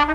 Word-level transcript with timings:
Ciao 0.00 0.12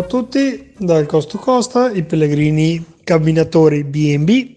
a 0.00 0.02
tutti 0.02 0.74
dal 0.76 1.06
Costo 1.06 1.38
Costa, 1.38 1.90
i 1.90 2.02
pellegrini 2.02 2.84
camminatori 3.04 3.84
B&B, 3.84 4.56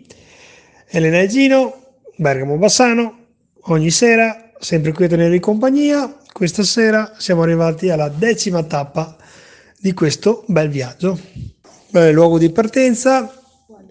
Elena 0.87 1.21
e 1.21 1.27
Gino, 1.29 1.93
Bergamo 2.17 2.57
Bassano, 2.57 3.27
ogni 3.67 3.91
sera, 3.91 4.51
sempre 4.59 4.91
qui 4.91 5.05
a 5.05 5.07
tenervi 5.07 5.39
compagnia. 5.39 6.17
Questa 6.33 6.63
sera 6.63 7.13
siamo 7.17 7.43
arrivati 7.43 7.89
alla 7.89 8.09
decima 8.09 8.61
tappa 8.63 9.15
di 9.79 9.93
questo 9.93 10.43
bel 10.47 10.67
viaggio. 10.67 11.17
Beh, 11.91 12.13
luogo 12.13 12.37
di 12.37 12.49
partenza, 12.51 13.29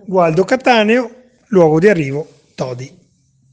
Gualdo 0.06 0.44
Cattaneo, 0.44 1.10
luogo 1.48 1.78
di 1.78 1.86
arrivo, 1.86 2.26
Todi. 2.54 2.90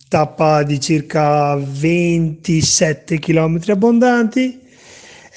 Tappa 0.08 0.64
di 0.64 0.80
circa 0.80 1.54
27 1.58 3.20
km 3.20 3.60
abbondanti. 3.68 4.62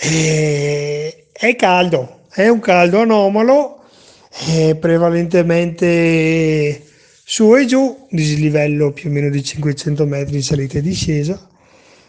E 0.00 1.26
è 1.32 1.56
caldo, 1.56 2.20
è 2.30 2.46
un 2.46 2.60
caldo 2.60 3.00
anomalo, 3.00 3.82
eh, 4.46 4.76
prevalentemente 4.76 6.80
su 7.24 7.56
e 7.56 7.66
giù, 7.66 8.06
dislivello 8.10 8.92
più 8.92 9.10
o 9.10 9.12
meno 9.12 9.28
di 9.28 9.42
500 9.42 10.06
metri 10.06 10.36
di 10.36 10.42
salita 10.42 10.78
e 10.78 10.82
discesa, 10.82 11.48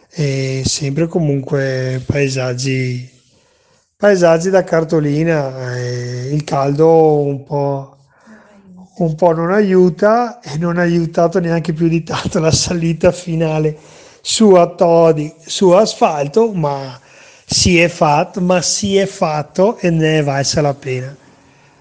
e 0.08 0.62
sempre 0.64 1.08
comunque 1.08 2.00
paesaggi, 2.06 3.10
paesaggi 4.02 4.50
da 4.50 4.64
cartolina, 4.64 5.76
eh, 5.76 6.34
il 6.34 6.42
caldo 6.42 7.20
un 7.20 7.44
po', 7.44 7.98
un 8.96 9.14
po' 9.14 9.32
non 9.32 9.52
aiuta 9.52 10.40
e 10.40 10.58
non 10.58 10.76
ha 10.78 10.80
aiutato 10.80 11.38
neanche 11.38 11.72
più 11.72 11.86
di 11.86 12.02
tanto 12.02 12.40
la 12.40 12.50
salita 12.50 13.12
finale 13.12 13.78
su 14.20 14.54
a 14.54 14.66
Todi, 14.74 15.32
su 15.46 15.68
asfalto, 15.68 16.52
ma 16.52 16.98
si 17.46 17.78
è 17.78 17.86
fatto, 17.86 18.40
ma 18.40 18.60
si 18.60 18.96
è 18.96 19.06
fatto 19.06 19.76
e 19.76 19.90
ne 19.90 20.18
è 20.18 20.22
valsa 20.24 20.60
la 20.62 20.74
pena. 20.74 21.16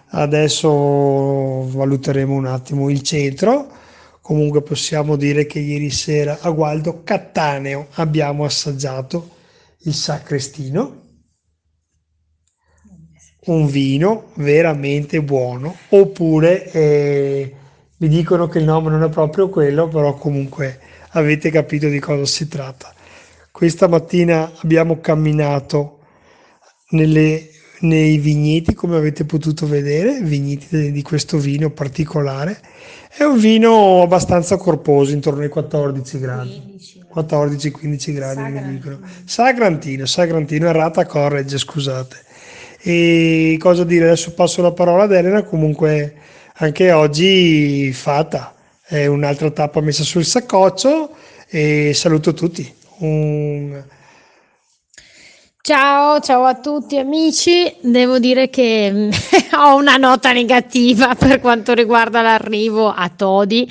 Adesso 0.09 0.69
valuteremo 1.72 2.35
un 2.35 2.45
attimo 2.45 2.91
il 2.91 3.02
centro. 3.02 3.67
Comunque 4.22 4.61
possiamo 4.61 5.16
dire 5.16 5.47
che 5.47 5.58
ieri 5.58 5.89
sera 5.89 6.38
a 6.39 6.52
Gualdo 6.52 7.02
Cattaneo 7.03 7.88
abbiamo 7.94 8.44
assaggiato 8.44 9.28
il 9.85 9.95
Sacrestino, 9.95 11.09
un 13.45 13.66
vino 13.67 14.31
veramente 14.36 15.22
buono, 15.22 15.75
oppure 15.89 16.72
eh, 16.72 17.56
mi 17.97 18.08
dicono 18.08 18.47
che 18.47 18.59
il 18.59 18.66
nome 18.66 18.89
non 18.89 19.03
è 19.03 19.09
proprio 19.09 19.50
quello, 19.50 19.88
però 19.88 20.14
comunque 20.14 20.80
avete 21.11 21.50
capito 21.50 21.88
di 21.88 22.00
cosa 22.00 22.25
si 22.25 22.47
tratta. 22.47 22.94
Questa 23.52 23.88
mattina 23.88 24.52
abbiamo 24.62 25.00
camminato 25.00 26.00
nelle, 26.89 27.50
nei 27.81 28.17
vigneti, 28.17 28.73
come 28.73 28.95
avete 28.95 29.25
potuto 29.25 29.67
vedere, 29.67 30.22
vigneti 30.22 30.92
di 30.92 31.02
questo 31.02 31.38
vino 31.38 31.69
particolare. 31.72 32.59
È 33.09 33.23
un 33.23 33.38
vino 33.38 34.02
abbastanza 34.02 34.58
corposo, 34.58 35.14
intorno 35.14 35.42
ai 35.42 35.50
14 35.50 36.19
gradi. 36.19 36.80
14-15 37.14 38.14
gradi 38.14 38.42
Sagrantino. 38.42 38.66
mi 38.66 38.73
dicono. 38.73 39.00
Sagrantino, 39.25 40.06
Sagrantino, 40.06 40.67
errata 40.67 41.06
corregge, 41.06 41.58
scusate. 41.58 42.30
E 42.84 43.58
cosa 43.60 43.84
dire? 43.84 44.06
Adesso 44.06 44.34
passo 44.34 44.62
la 44.62 44.72
parola 44.72 45.04
ad 45.04 45.12
Elena, 45.12 45.44
comunque 45.44 46.16
anche 46.56 46.92
oggi 46.92 47.92
fatta. 47.94 48.56
È 48.82 49.06
un'altra 49.06 49.52
tappa 49.52 49.82
messa 49.82 50.04
sul 50.04 50.26
saccoccio 50.26 51.12
e 51.48 51.92
saluto 51.94 52.34
tutti. 52.34 52.74
Un... 52.98 53.84
Ciao, 55.63 56.19
ciao 56.22 56.45
a 56.45 56.55
tutti 56.55 56.97
amici. 56.97 57.72
Devo 57.81 58.17
dire 58.17 58.49
che 58.49 58.89
mm, 58.91 59.11
ho 59.61 59.75
una 59.75 59.95
nota 59.97 60.31
negativa 60.31 61.13
per 61.13 61.39
quanto 61.39 61.73
riguarda 61.73 62.23
l'arrivo 62.23 62.91
a 62.91 63.07
Todi, 63.16 63.69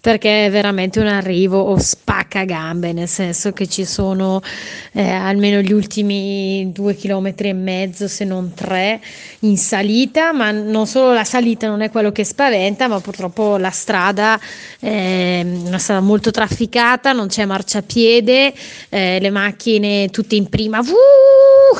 perché 0.00 0.46
è 0.46 0.50
veramente 0.52 1.00
un 1.00 1.08
arrivo 1.08 1.76
spacca 1.80 2.44
gambe, 2.44 2.92
nel 2.92 3.08
senso 3.08 3.52
che 3.52 3.66
ci 3.66 3.84
sono 3.84 4.40
eh, 4.92 5.08
almeno 5.08 5.60
gli 5.60 5.72
ultimi 5.72 6.70
due 6.72 6.94
chilometri 6.94 7.48
e 7.48 7.54
mezzo, 7.54 8.06
se 8.06 8.24
non 8.24 8.52
tre, 8.54 9.00
in 9.40 9.56
salita, 9.56 10.32
ma 10.32 10.52
non 10.52 10.86
solo 10.86 11.12
la 11.12 11.24
salita 11.24 11.66
non 11.66 11.80
è 11.80 11.90
quello 11.90 12.12
che 12.12 12.22
spaventa, 12.22 12.86
ma 12.86 13.00
purtroppo 13.00 13.56
la 13.56 13.70
strada 13.70 14.38
è 14.78 15.44
una 15.44 15.78
strada 15.78 16.00
molto 16.00 16.30
trafficata, 16.30 17.10
non 17.10 17.26
c'è 17.26 17.44
marciapiede, 17.46 18.54
eh, 18.90 19.18
le 19.20 19.30
macchine 19.30 20.08
tutte 20.10 20.36
in 20.36 20.48
prima, 20.48 20.78
uh, 20.78 21.31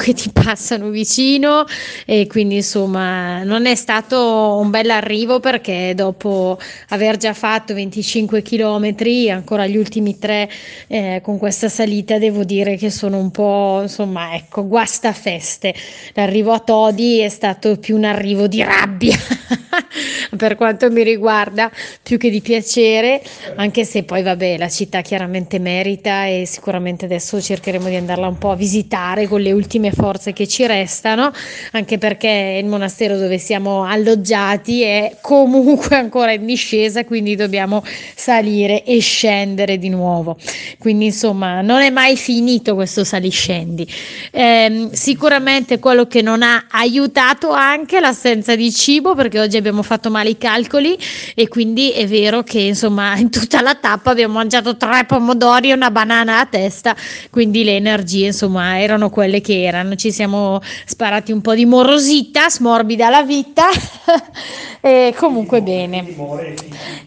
che 0.02 0.14
ti 0.14 0.30
passano 0.30 0.88
vicino 0.88 1.64
e 2.06 2.26
quindi 2.26 2.56
insomma 2.56 3.42
non 3.44 3.66
è 3.66 3.74
stato 3.74 4.58
un 4.60 4.70
bel 4.70 4.90
arrivo 4.90 5.38
perché 5.40 5.92
dopo 5.94 6.58
aver 6.88 7.16
già 7.16 7.34
fatto 7.34 7.74
25 7.74 8.42
km, 8.42 8.94
ancora 9.30 9.66
gli 9.66 9.76
ultimi 9.76 10.18
tre 10.18 10.50
eh, 10.88 11.20
con 11.22 11.38
questa 11.38 11.68
salita 11.68 12.18
devo 12.18 12.44
dire 12.44 12.76
che 12.76 12.90
sono 12.90 13.18
un 13.18 13.30
po' 13.30 13.80
insomma 13.82 14.34
ecco 14.34 14.66
guastafeste. 14.66 15.74
L'arrivo 16.14 16.52
a 16.52 16.58
Todi 16.58 17.20
è 17.20 17.28
stato 17.28 17.76
più 17.76 17.96
un 17.96 18.04
arrivo 18.04 18.46
di 18.46 18.62
rabbia 18.62 19.16
per 20.36 20.56
quanto 20.56 20.90
mi 20.90 21.02
riguarda 21.02 21.70
più 22.02 22.18
che 22.18 22.30
di 22.30 22.40
piacere 22.40 23.22
anche 23.56 23.84
se 23.84 24.04
poi 24.04 24.22
vabbè 24.22 24.56
la 24.58 24.68
città 24.68 25.00
chiaramente 25.00 25.58
merita 25.58 26.26
e 26.26 26.44
sicuramente 26.46 27.04
adesso 27.04 27.40
cercheremo 27.40 27.88
di 27.88 27.96
andarla 27.96 28.26
un 28.26 28.38
po' 28.38 28.50
a 28.50 28.56
visitare 28.56 29.26
con 29.26 29.40
le 29.40 29.52
ultime 29.52 29.92
forze 29.92 30.32
che 30.32 30.46
ci 30.46 30.66
restano 30.66 31.32
anche 31.72 31.98
perché 31.98 32.58
il 32.60 32.66
monastero 32.66 33.16
dove 33.16 33.38
siamo 33.38 33.84
alloggiati 33.84 34.82
è 34.82 35.16
comunque 35.20 35.96
ancora 35.96 36.32
in 36.32 36.46
discesa 36.46 37.04
quindi 37.04 37.36
dobbiamo 37.36 37.82
salire 38.14 38.84
e 38.84 39.00
scendere 39.00 39.78
di 39.78 39.88
nuovo. 39.88 40.36
Quindi 40.78 41.06
insomma 41.06 41.60
non 41.60 41.80
è 41.80 41.90
mai 41.90 42.16
finito 42.16 42.74
questo 42.74 43.04
saliscendi. 43.04 43.86
Ehm, 44.30 44.90
sicuramente 44.92 45.78
quello 45.78 46.06
che 46.06 46.22
non 46.22 46.42
ha 46.42 46.66
aiutato 46.70 47.50
anche 47.50 48.00
l'assenza 48.00 48.54
di 48.56 48.72
cibo 48.72 49.14
perché 49.14 49.40
oggi 49.40 49.56
abbiamo 49.62 49.82
fatto 49.82 50.10
male 50.10 50.30
i 50.30 50.38
calcoli 50.38 50.98
e 51.34 51.48
quindi 51.48 51.90
è 51.90 52.06
vero 52.06 52.42
che 52.42 52.60
insomma 52.60 53.16
in 53.16 53.30
tutta 53.30 53.60
la 53.62 53.74
tappa 53.74 54.10
abbiamo 54.10 54.34
mangiato 54.34 54.76
tre 54.76 55.04
pomodori 55.04 55.70
e 55.70 55.72
una 55.72 55.90
banana 55.90 56.40
a 56.40 56.46
testa 56.46 56.94
quindi 57.30 57.64
le 57.64 57.76
energie 57.76 58.26
insomma 58.26 58.80
erano 58.80 59.08
quelle 59.10 59.40
che 59.40 59.62
erano. 59.62 59.94
Ci 59.94 60.10
siamo 60.10 60.60
sparati 60.84 61.32
un 61.32 61.40
po' 61.40 61.54
di 61.54 61.64
morosità 61.64 62.50
smorbida 62.50 63.08
la 63.08 63.22
vita 63.22 63.68
e 64.80 65.14
comunque 65.16 65.62
bene. 65.62 66.14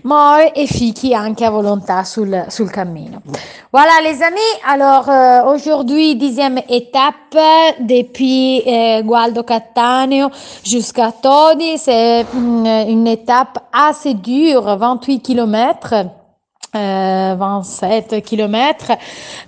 more 0.02 0.54
et 0.54 0.68
fichi 0.68 1.14
anche 1.14 1.46
a 1.46 1.50
volontà 1.50 2.04
sul, 2.04 2.46
sul 2.50 2.70
cammino. 2.70 3.22
Voilà 3.72 4.00
les 4.02 4.22
amis, 4.22 4.40
alors 4.64 5.10
euh, 5.10 5.44
aujourd'hui 5.54 6.16
dixième 6.16 6.62
étape 6.70 7.38
depuis 7.80 8.64
euh, 8.66 9.02
Gualdo 9.02 9.44
Cattaneo 9.44 10.30
jusqu'à 10.64 11.12
Todi, 11.12 11.78
c'est 11.78 12.26
une, 12.46 13.08
étape 13.08 13.60
assez 13.74 14.14
dure, 14.14 14.64
28 14.78 15.20
kilomètres. 15.22 15.96
Euh, 16.76 17.36
27 17.38 18.24
kilomètres, 18.24 18.92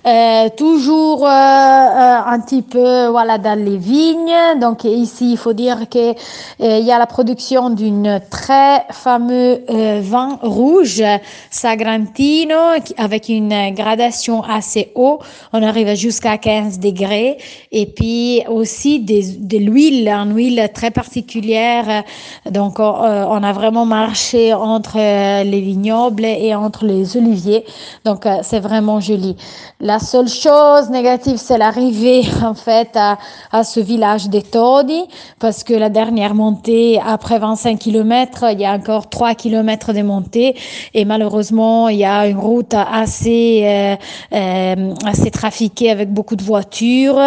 euh, 0.06 0.48
toujours 0.56 1.26
euh, 1.26 1.28
euh, 1.28 2.18
un 2.26 2.40
petit 2.40 2.62
peu 2.62 3.06
voilà 3.08 3.38
dans 3.38 3.58
les 3.58 3.76
vignes. 3.76 4.58
Donc 4.60 4.84
ici, 4.84 5.32
il 5.32 5.36
faut 5.36 5.52
dire 5.52 5.88
que 5.88 6.10
euh, 6.10 6.78
il 6.78 6.84
y 6.84 6.92
a 6.92 6.98
la 6.98 7.06
production 7.06 7.70
d'une 7.70 8.20
très 8.30 8.84
fameux 8.90 9.64
euh, 9.70 10.00
vin 10.02 10.38
rouge 10.42 11.02
Sagrantino 11.50 12.56
avec 12.96 13.28
une 13.28 13.74
gradation 13.74 14.42
assez 14.42 14.92
haut. 14.94 15.18
On 15.52 15.62
arrive 15.62 15.94
jusqu'à 15.94 16.38
15 16.38 16.78
degrés 16.78 17.38
et 17.72 17.86
puis 17.86 18.42
aussi 18.48 19.00
des, 19.00 19.36
de 19.38 19.58
l'huile, 19.58 20.08
une 20.08 20.34
huile 20.34 20.68
très 20.72 20.90
particulière. 20.90 22.04
Donc 22.50 22.78
on, 22.78 23.04
euh, 23.04 23.24
on 23.28 23.42
a 23.42 23.52
vraiment 23.52 23.86
marché 23.86 24.52
entre 24.54 24.98
euh, 24.98 25.44
les 25.44 25.60
vignobles 25.60 26.24
et 26.24 26.54
entre 26.54 26.84
les 26.84 27.16
oliviers. 27.18 27.64
Donc 28.04 28.26
euh, 28.26 28.38
c'est 28.42 28.60
vraiment 28.60 29.00
joli. 29.00 29.36
La 29.80 29.98
seule 29.98 30.28
chose 30.28 30.90
négative, 30.90 31.36
c'est 31.36 31.58
l'arrivée 31.58 32.22
en 32.42 32.54
fait 32.54 32.90
à, 32.94 33.18
à, 33.52 33.64
ce 33.64 33.80
village 33.80 34.28
des 34.28 34.42
Todi, 34.42 35.04
parce 35.38 35.64
que 35.64 35.74
la 35.74 35.88
dernière 35.88 36.34
montée, 36.34 37.00
après 37.04 37.38
25 37.38 37.78
km, 37.78 38.44
il 38.52 38.60
y 38.60 38.64
a 38.64 38.72
encore 38.72 39.08
3 39.08 39.34
km 39.34 39.92
de 39.92 40.02
montée 40.02 40.56
et 40.94 41.04
malheureusement, 41.04 41.88
il 41.88 41.98
y 41.98 42.04
a 42.04 42.26
une 42.26 42.38
route 42.38 42.74
assez, 42.74 43.62
euh, 43.64 43.96
euh, 44.32 44.94
assez 45.04 45.30
trafiquée 45.30 45.90
avec 45.90 46.12
beaucoup 46.12 46.36
de 46.36 46.42
voitures, 46.42 47.20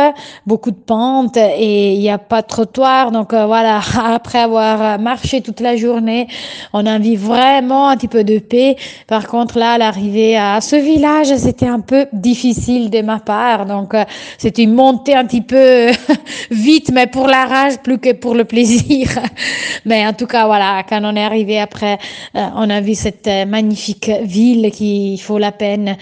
beaucoup 0.46 0.72
de 0.72 0.76
pentes 0.76 1.38
et 1.38 1.94
il 1.94 2.00
n'y 2.00 2.10
a 2.10 2.18
pas 2.18 2.42
de 2.42 2.48
trottoir. 2.48 3.12
Donc 3.12 3.34
voilà, 3.34 3.82
après 4.14 4.40
avoir 4.40 5.00
marché 5.00 5.42
toute 5.42 5.60
la 5.60 5.76
journée, 5.76 6.28
on 6.74 6.86
a 6.86 6.96
envie 6.96 7.16
vraiment 7.16 7.90
un 7.90 7.98
petit 7.98 8.08
peu 8.08 8.24
de 8.24 8.40
paix. 8.40 8.76
Par 9.08 9.28
contre, 9.28 9.58
là, 9.58 9.78
l'arrivée 9.82 10.38
à 10.38 10.62
ce 10.62 10.76
village, 10.76 11.36
c'était 11.38 11.68
un 11.68 11.80
peu 11.80 12.06
difficile 12.14 12.92
de 12.92 13.02
ma 13.02 13.20
part. 13.20 13.66
Donc, 13.66 13.96
euh, 13.96 14.06
c'était 14.38 14.62
une 14.62 14.76
montée 14.76 15.16
un 15.16 15.26
petit 15.26 15.42
peu 15.42 15.88
vite, 16.52 16.92
mais 16.94 17.08
pour 17.08 17.26
la 17.26 17.46
rage 17.46 17.78
plus 17.82 17.98
que 17.98 18.14
pour 18.14 18.36
le 18.36 18.46
plaisir. 18.46 19.08
mais 19.86 20.06
en 20.06 20.14
tout 20.14 20.28
cas, 20.28 20.46
voilà, 20.46 20.84
quand 20.88 21.02
on 21.04 21.16
est 21.16 21.24
arrivé 21.24 21.60
après, 21.60 21.98
euh, 22.36 22.46
on 22.56 22.70
a 22.70 22.80
vu 22.80 22.94
cette 22.94 23.28
euh, 23.28 23.46
magnifique 23.46 24.12
ville 24.22 24.70
qu'il 24.72 25.20
faut 25.20 25.40
la 25.40 25.52
peine 25.52 25.98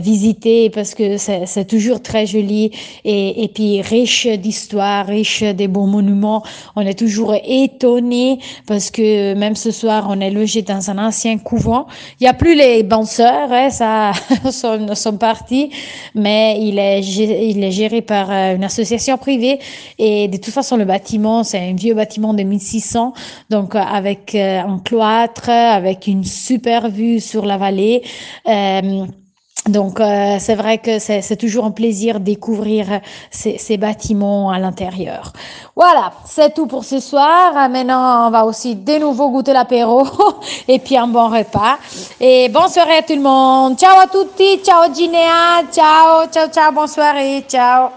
visiter 0.00 0.70
parce 0.70 0.94
que 0.94 1.16
c'est 1.18 1.66
toujours 1.66 2.00
très 2.02 2.26
joli 2.26 2.70
et, 3.04 3.44
et 3.44 3.48
puis 3.48 3.82
riche 3.82 4.26
d'histoire, 4.26 5.06
riche 5.06 5.42
des 5.42 5.68
beaux 5.68 5.86
monuments. 5.86 6.42
On 6.76 6.82
est 6.82 6.98
toujours 6.98 7.34
étonné 7.46 8.38
parce 8.66 8.90
que 8.90 9.34
même 9.34 9.56
ce 9.56 9.70
soir, 9.70 10.06
on 10.08 10.20
est 10.20 10.30
logé 10.30 10.62
dans 10.62 10.90
un 10.90 10.98
ancien 10.98 11.38
couvent. 11.38 11.86
Il 12.18 12.24
n'y 12.24 12.28
a 12.28 12.34
plus 12.34 12.54
les 12.54 12.83
penseurs, 12.84 13.52
hein, 13.52 13.70
ça 13.70 14.12
sont, 14.50 14.94
sont 14.94 15.16
partis, 15.16 15.70
mais 16.14 16.58
il 16.60 16.78
est, 16.78 17.00
il 17.00 17.62
est 17.62 17.70
géré 17.70 18.02
par 18.02 18.30
euh, 18.30 18.56
une 18.56 18.64
association 18.64 19.18
privée. 19.18 19.58
Et 19.98 20.28
de 20.28 20.36
toute 20.36 20.52
façon, 20.52 20.76
le 20.76 20.84
bâtiment, 20.84 21.44
c'est 21.44 21.58
un 21.58 21.74
vieux 21.74 21.94
bâtiment 21.94 22.34
de 22.34 22.42
1600, 22.42 23.12
donc 23.50 23.74
euh, 23.74 23.78
avec 23.78 24.34
euh, 24.34 24.60
un 24.60 24.78
cloître, 24.78 25.48
avec 25.48 26.06
une 26.06 26.24
super 26.24 26.88
vue 26.88 27.20
sur 27.20 27.44
la 27.46 27.56
vallée. 27.56 28.02
Euh, 28.48 29.06
donc 29.66 29.98
euh, 29.98 30.36
c'est 30.38 30.54
vrai 30.54 30.78
que 30.78 30.98
c'est 30.98 31.36
toujours 31.36 31.64
un 31.64 31.70
plaisir 31.70 32.20
découvrir 32.20 33.00
ces, 33.30 33.56
ces 33.56 33.76
bâtiments 33.78 34.50
à 34.50 34.58
l'intérieur. 34.58 35.32
Voilà, 35.74 36.12
c'est 36.26 36.52
tout 36.52 36.66
pour 36.66 36.84
ce 36.84 37.00
soir. 37.00 37.54
Maintenant, 37.70 38.28
on 38.28 38.30
va 38.30 38.44
aussi 38.44 38.76
de 38.76 38.98
nouveau 38.98 39.30
goûter 39.30 39.52
l'apéro 39.52 40.06
et 40.68 40.78
puis 40.78 40.96
un 40.96 41.06
bon 41.06 41.28
repas. 41.28 41.78
Et 42.20 42.48
bonne 42.50 42.68
soirée 42.68 42.98
à 42.98 43.02
tout 43.02 43.16
le 43.16 43.22
monde. 43.22 43.78
Ciao 43.78 43.98
à 43.98 44.06
tutti, 44.06 44.58
ciao 44.62 44.92
Ginea, 44.94 45.62
ciao, 45.72 46.26
ciao, 46.30 46.48
ciao, 46.48 46.72
bonne 46.72 46.88
soirée, 46.88 47.44
ciao. 47.48 47.88